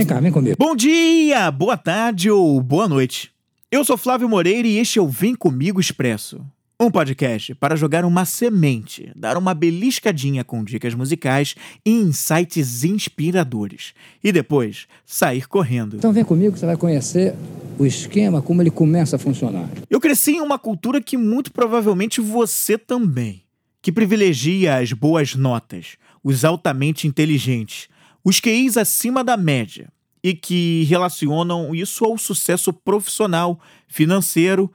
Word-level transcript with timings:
Vem 0.00 0.06
cá, 0.06 0.18
vem 0.18 0.32
comigo. 0.32 0.56
Bom 0.58 0.74
dia, 0.74 1.50
boa 1.50 1.76
tarde 1.76 2.30
ou 2.30 2.58
boa 2.62 2.88
noite. 2.88 3.30
Eu 3.70 3.84
sou 3.84 3.98
Flávio 3.98 4.30
Moreira 4.30 4.66
e 4.66 4.78
este 4.78 4.98
é 4.98 5.02
o 5.02 5.06
Vem 5.06 5.34
Comigo 5.34 5.78
Expresso. 5.78 6.40
Um 6.80 6.90
podcast 6.90 7.54
para 7.56 7.76
jogar 7.76 8.06
uma 8.06 8.24
semente, 8.24 9.12
dar 9.14 9.36
uma 9.36 9.52
beliscadinha 9.52 10.42
com 10.42 10.64
dicas 10.64 10.94
musicais 10.94 11.54
e 11.84 11.90
insights 11.90 12.82
inspiradores. 12.82 13.92
E 14.24 14.32
depois 14.32 14.86
sair 15.04 15.46
correndo. 15.46 15.96
Então 15.98 16.14
vem 16.14 16.24
comigo 16.24 16.54
que 16.54 16.60
você 16.60 16.64
vai 16.64 16.78
conhecer 16.78 17.34
o 17.78 17.84
esquema, 17.84 18.40
como 18.40 18.62
ele 18.62 18.70
começa 18.70 19.16
a 19.16 19.18
funcionar. 19.18 19.68
Eu 19.90 20.00
cresci 20.00 20.30
em 20.36 20.40
uma 20.40 20.58
cultura 20.58 21.02
que 21.02 21.18
muito 21.18 21.52
provavelmente 21.52 22.22
você 22.22 22.78
também, 22.78 23.42
que 23.82 23.92
privilegia 23.92 24.78
as 24.78 24.94
boas 24.94 25.34
notas, 25.34 25.98
os 26.24 26.42
altamente 26.42 27.06
inteligentes, 27.06 27.90
os 28.24 28.40
QIs 28.40 28.76
acima 28.76 29.24
da 29.24 29.36
média 29.36 29.92
e 30.22 30.34
que 30.34 30.84
relacionam 30.84 31.74
isso 31.74 32.04
ao 32.04 32.18
sucesso 32.18 32.72
profissional, 32.72 33.60
financeiro, 33.88 34.72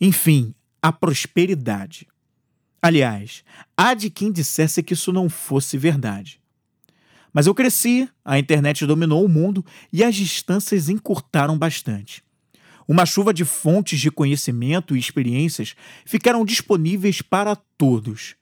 enfim, 0.00 0.54
à 0.82 0.92
prosperidade. 0.92 2.06
Aliás, 2.82 3.44
há 3.76 3.94
de 3.94 4.10
quem 4.10 4.32
dissesse 4.32 4.82
que 4.82 4.94
isso 4.94 5.12
não 5.12 5.28
fosse 5.28 5.76
verdade. 5.76 6.40
Mas 7.32 7.46
eu 7.46 7.54
cresci, 7.54 8.08
a 8.24 8.38
internet 8.38 8.84
dominou 8.86 9.24
o 9.24 9.28
mundo 9.28 9.64
e 9.92 10.02
as 10.02 10.16
distâncias 10.16 10.88
encurtaram 10.88 11.56
bastante. 11.56 12.24
Uma 12.88 13.06
chuva 13.06 13.32
de 13.32 13.44
fontes 13.44 14.00
de 14.00 14.10
conhecimento 14.10 14.96
e 14.96 14.98
experiências 14.98 15.76
ficaram 16.04 16.44
disponíveis 16.44 17.22
para 17.22 17.54
todos. 17.54 18.34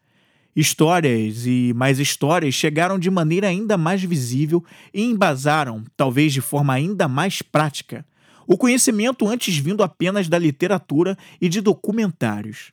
Histórias 0.57 1.47
e 1.47 1.73
mais 1.75 1.99
histórias 1.99 2.55
chegaram 2.55 2.99
de 2.99 3.11
maneira 3.11 3.49
ainda 3.49 3.77
mais 3.77 4.03
visível 4.03 4.65
e 4.93 5.03
embasaram, 5.03 5.85
talvez 5.97 6.33
de 6.33 6.41
forma 6.41 6.73
ainda 6.73 7.07
mais 7.07 7.43
prática, 7.43 8.05
o 8.47 8.57
conhecimento 8.57 9.29
antes 9.29 9.57
vindo 9.59 9.83
apenas 9.83 10.27
da 10.27 10.39
literatura 10.39 11.17
e 11.41 11.49
de 11.49 11.61
documentários. 11.61 12.73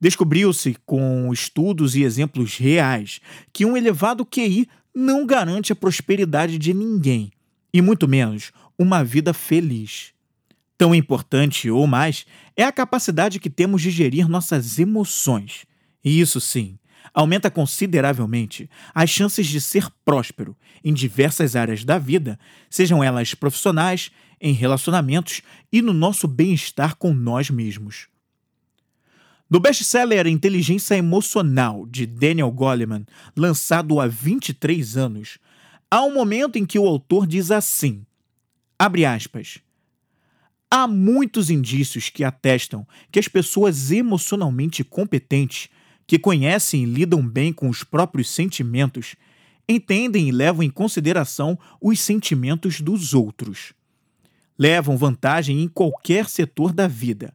Descobriu-se, 0.00 0.76
com 0.86 1.32
estudos 1.32 1.96
e 1.96 2.02
exemplos 2.02 2.56
reais, 2.56 3.20
que 3.52 3.64
um 3.64 3.76
elevado 3.76 4.24
QI 4.24 4.68
não 4.94 5.26
garante 5.26 5.72
a 5.72 5.76
prosperidade 5.76 6.58
de 6.58 6.72
ninguém, 6.72 7.32
e 7.72 7.82
muito 7.82 8.06
menos 8.06 8.52
uma 8.78 9.02
vida 9.02 9.32
feliz. 9.32 10.12
Tão 10.76 10.94
importante 10.94 11.70
ou 11.70 11.86
mais 11.86 12.26
é 12.56 12.64
a 12.64 12.72
capacidade 12.72 13.40
que 13.40 13.50
temos 13.50 13.82
de 13.82 13.90
gerir 13.90 14.28
nossas 14.28 14.78
emoções. 14.78 15.64
E 16.04 16.20
isso 16.20 16.40
sim, 16.40 16.78
aumenta 17.12 17.50
consideravelmente 17.50 18.70
as 18.94 19.10
chances 19.10 19.46
de 19.46 19.60
ser 19.60 19.88
próspero 20.04 20.56
em 20.82 20.92
diversas 20.92 21.56
áreas 21.56 21.84
da 21.84 21.98
vida, 21.98 22.38
sejam 22.70 23.02
elas 23.02 23.34
profissionais, 23.34 24.10
em 24.40 24.52
relacionamentos 24.52 25.42
e 25.72 25.80
no 25.80 25.92
nosso 25.92 26.28
bem-estar 26.28 26.96
com 26.96 27.14
nós 27.14 27.48
mesmos. 27.50 28.08
No 29.48 29.60
best-seller 29.60 30.26
Inteligência 30.26 30.96
Emocional, 30.96 31.86
de 31.86 32.06
Daniel 32.06 32.50
Goleman, 32.50 33.06
lançado 33.36 34.00
há 34.00 34.06
23 34.06 34.96
anos, 34.96 35.38
há 35.90 36.02
um 36.02 36.12
momento 36.12 36.56
em 36.56 36.66
que 36.66 36.78
o 36.78 36.86
autor 36.86 37.26
diz 37.26 37.50
assim: 37.50 38.04
abre 38.78 39.04
aspas. 39.04 39.60
Há 40.70 40.88
muitos 40.88 41.50
indícios 41.50 42.08
que 42.08 42.24
atestam 42.24 42.86
que 43.12 43.20
as 43.20 43.28
pessoas 43.28 43.92
emocionalmente 43.92 44.82
competentes 44.82 45.68
que 46.06 46.18
conhecem 46.18 46.82
e 46.82 46.86
lidam 46.86 47.26
bem 47.26 47.52
com 47.52 47.68
os 47.68 47.82
próprios 47.82 48.28
sentimentos, 48.30 49.16
entendem 49.68 50.28
e 50.28 50.32
levam 50.32 50.62
em 50.62 50.70
consideração 50.70 51.58
os 51.80 52.00
sentimentos 52.00 52.80
dos 52.80 53.14
outros. 53.14 53.72
Levam 54.58 54.96
vantagem 54.96 55.62
em 55.62 55.68
qualquer 55.68 56.28
setor 56.28 56.72
da 56.72 56.86
vida, 56.86 57.34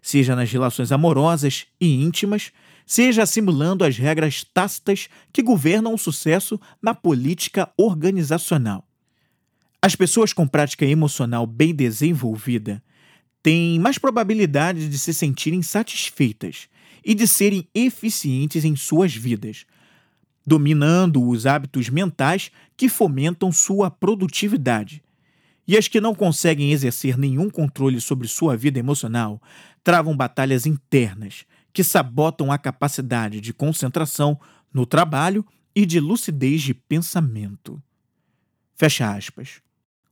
seja 0.00 0.34
nas 0.34 0.50
relações 0.50 0.90
amorosas 0.90 1.66
e 1.80 2.02
íntimas, 2.02 2.52
seja 2.86 3.24
assimilando 3.24 3.84
as 3.84 3.98
regras 3.98 4.44
tácitas 4.44 5.08
que 5.32 5.42
governam 5.42 5.94
o 5.94 5.98
sucesso 5.98 6.60
na 6.80 6.94
política 6.94 7.70
organizacional. 7.76 8.86
As 9.82 9.94
pessoas 9.94 10.32
com 10.32 10.46
prática 10.46 10.84
emocional 10.84 11.46
bem 11.46 11.74
desenvolvida 11.74 12.82
têm 13.42 13.78
mais 13.78 13.98
probabilidade 13.98 14.88
de 14.88 14.98
se 14.98 15.12
sentirem 15.12 15.62
satisfeitas 15.62 16.68
e 17.06 17.14
de 17.14 17.28
serem 17.28 17.68
eficientes 17.72 18.64
em 18.64 18.74
suas 18.74 19.14
vidas, 19.14 19.64
dominando 20.44 21.24
os 21.24 21.46
hábitos 21.46 21.88
mentais 21.88 22.50
que 22.76 22.88
fomentam 22.88 23.52
sua 23.52 23.88
produtividade. 23.88 25.04
E 25.68 25.76
as 25.76 25.86
que 25.86 26.00
não 26.00 26.16
conseguem 26.16 26.72
exercer 26.72 27.16
nenhum 27.16 27.48
controle 27.48 28.00
sobre 28.00 28.26
sua 28.26 28.56
vida 28.56 28.80
emocional 28.80 29.40
travam 29.84 30.16
batalhas 30.16 30.66
internas 30.66 31.44
que 31.72 31.84
sabotam 31.84 32.50
a 32.50 32.58
capacidade 32.58 33.40
de 33.40 33.52
concentração 33.52 34.38
no 34.74 34.84
trabalho 34.84 35.46
e 35.76 35.86
de 35.86 36.00
lucidez 36.00 36.60
de 36.62 36.74
pensamento. 36.74 37.80
Fecha 38.74 39.14
aspas. 39.14 39.60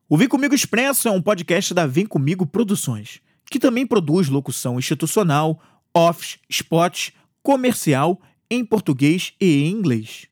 O 0.09 0.17
Vem 0.17 0.29
Comigo 0.29 0.55
Expresso 0.55 1.09
é 1.09 1.11
um 1.11 1.21
podcast 1.21 1.75
da 1.75 1.87
Vem 1.87 2.07
Comigo 2.07 2.47
Produções, 2.47 3.21
que 3.51 3.59
também 3.59 3.87
produz 3.87 4.29
locução 4.29 4.79
institucional, 4.79 5.61
office, 5.95 6.39
spot, 6.49 7.11
comercial 7.43 8.21
em 8.51 8.65
português 8.65 9.33
e 9.41 9.65
em 9.65 9.71
inglês. 9.71 10.27